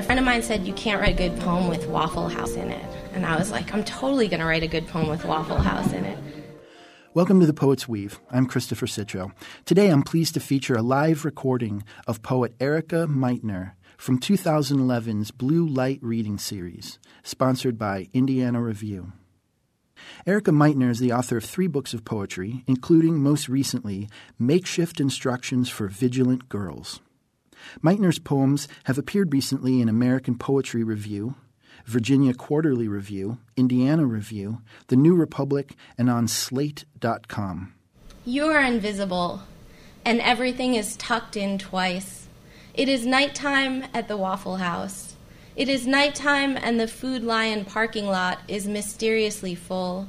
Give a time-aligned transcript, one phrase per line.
[0.00, 2.70] A friend of mine said, You can't write a good poem with Waffle House in
[2.70, 2.82] it.
[3.12, 5.92] And I was like, I'm totally going to write a good poem with Waffle House
[5.92, 6.18] in it.
[7.12, 8.18] Welcome to the Poet's Weave.
[8.30, 9.32] I'm Christopher Citro.
[9.66, 15.68] Today I'm pleased to feature a live recording of poet Erika Meitner from 2011's Blue
[15.68, 19.12] Light Reading Series, sponsored by Indiana Review.
[20.26, 24.08] Erika Meitner is the author of three books of poetry, including most recently
[24.38, 27.00] Makeshift Instructions for Vigilant Girls.
[27.82, 31.34] Meitner's poems have appeared recently in American Poetry Review,
[31.86, 37.74] Virginia Quarterly Review, Indiana Review, The New Republic, and on Slate.com.
[38.24, 39.42] You are invisible,
[40.04, 42.26] and everything is tucked in twice.
[42.74, 45.16] It is nighttime at the Waffle House.
[45.56, 50.08] It is nighttime, and the Food Lion parking lot is mysteriously full.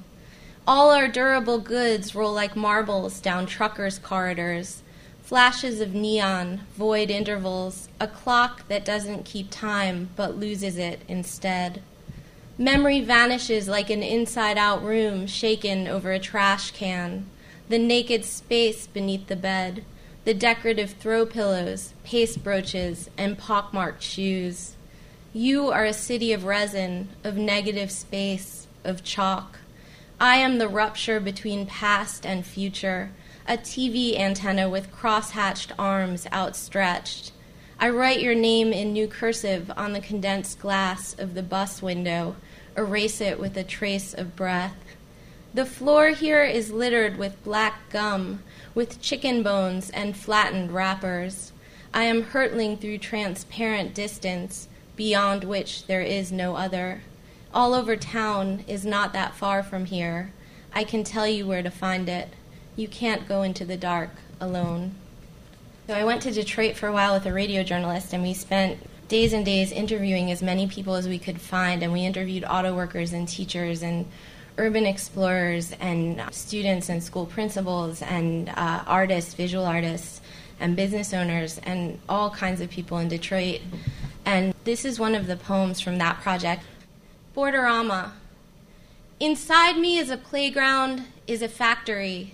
[0.68, 4.84] All our durable goods roll like marbles down truckers' corridors
[5.32, 11.82] flashes of neon, void intervals, a clock that doesn't keep time but loses it instead.
[12.58, 17.26] Memory vanishes like an inside out room shaken over a trash can,
[17.70, 19.86] the naked space beneath the bed,
[20.26, 24.76] the decorative throw pillows, paste brooches, and pockmarked shoes.
[25.32, 29.60] You are a city of resin, of negative space, of chalk.
[30.20, 33.12] I am the rupture between past and future
[33.52, 37.34] a TV antenna with cross-hatched arms outstretched.
[37.82, 42.38] I write your name in new cursive on the condensed glass of the bus window,
[42.78, 44.78] erase it with a trace of breath.
[45.54, 48.42] The floor here is littered with black gum,
[48.74, 51.52] with chicken bones and flattened wrappers.
[51.94, 57.02] I am hurtling through transparent distance, beyond which there is no other.
[57.54, 60.32] All over town is not that far from here.
[60.74, 62.30] I can tell you where to find it
[62.76, 64.96] you can't go into the dark alone.
[65.88, 68.80] So I went to Detroit for a while with a radio journalist, and we spent
[69.08, 71.84] days and days interviewing as many people as we could find.
[71.84, 74.06] And we interviewed auto workers and teachers and
[74.58, 80.22] urban explorers and students and school principals and uh, artists, visual artists,
[80.60, 83.62] and business owners, and all kinds of people in Detroit.
[84.26, 86.64] And this is one of the poems from that project
[87.36, 88.12] Borderama.
[89.20, 92.34] Inside me is a playground, is a factory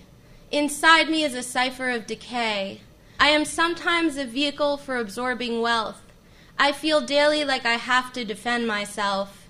[0.50, 2.80] Inside me is a cipher of decay.
[3.20, 6.00] I am sometimes a vehicle for absorbing wealth.
[6.58, 9.46] I feel daily like I have to defend myself.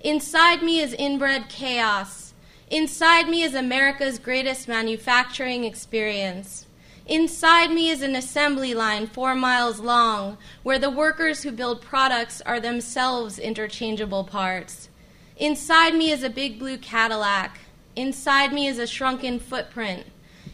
[0.00, 2.34] Inside me is inbred chaos.
[2.68, 6.66] Inside me is America's greatest manufacturing experience.
[7.06, 12.40] Inside me is an assembly line four miles long where the workers who build products
[12.40, 14.88] are themselves interchangeable parts.
[15.36, 17.60] Inside me is a big blue Cadillac.
[17.94, 20.06] Inside me is a shrunken footprint.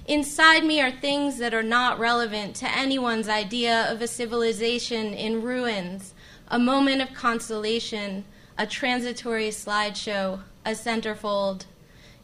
[0.07, 5.43] Inside me are things that are not relevant to anyone's idea of a civilization in
[5.43, 6.15] ruins,
[6.47, 8.25] a moment of consolation,
[8.57, 11.65] a transitory slideshow, a centerfold.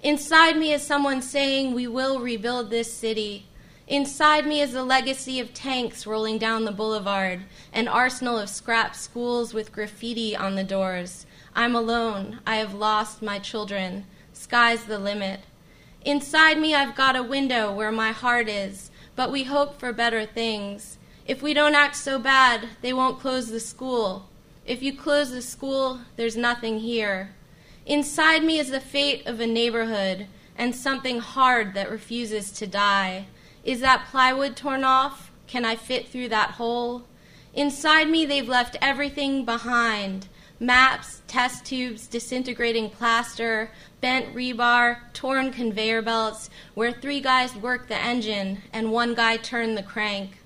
[0.00, 3.46] Inside me is someone saying, We will rebuild this city.
[3.88, 7.40] Inside me is the legacy of tanks rolling down the boulevard,
[7.72, 11.26] an arsenal of scrap schools with graffiti on the doors.
[11.52, 12.38] I'm alone.
[12.46, 14.06] I have lost my children.
[14.32, 15.40] Sky's the limit.
[16.04, 20.26] Inside me, I've got a window where my heart is, but we hope for better
[20.26, 20.98] things.
[21.26, 24.28] If we don't act so bad, they won't close the school.
[24.66, 27.34] If you close the school, there's nothing here.
[27.86, 30.26] Inside me is the fate of a neighborhood
[30.56, 33.26] and something hard that refuses to die.
[33.62, 35.30] Is that plywood torn off?
[35.46, 37.04] Can I fit through that hole?
[37.54, 40.26] Inside me, they've left everything behind
[40.62, 47.98] maps, test tubes, disintegrating plaster, bent rebar, torn conveyor belts, where three guys worked the
[47.98, 50.38] engine and one guy turned the crank.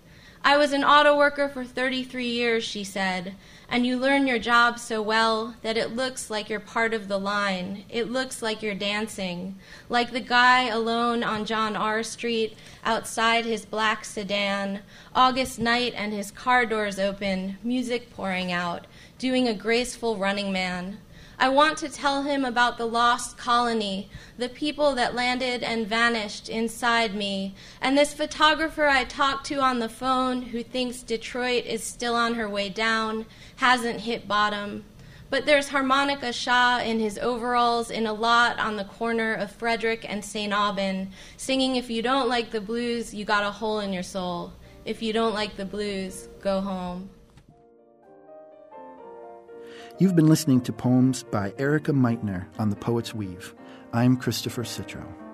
[0.42, 3.34] I was an auto worker for 33 years, she said,
[3.68, 7.18] and you learn your job so well that it looks like you're part of the
[7.18, 7.84] line.
[7.88, 9.56] It looks like you're dancing,
[9.88, 12.02] like the guy alone on John R.
[12.02, 14.80] Street outside his black sedan,
[15.14, 18.86] August night and his car doors open, music pouring out,
[19.18, 20.98] doing a graceful running man.
[21.38, 26.48] I want to tell him about the lost colony, the people that landed and vanished
[26.48, 31.84] inside me, and this photographer I talked to on the phone who thinks Detroit is
[31.84, 34.84] still on her way down, hasn't hit bottom.
[35.28, 40.06] But there's Harmonica Shah in his overalls in a lot on the corner of Frederick
[40.08, 40.54] and St.
[40.54, 44.52] Aubin, singing, If you don't like the blues, you got a hole in your soul.
[44.86, 47.10] If you don't like the blues, go home.
[49.98, 53.54] You've been listening to poems by Erika Meitner on The Poet's Weave.
[53.94, 55.25] I'm Christopher Citro.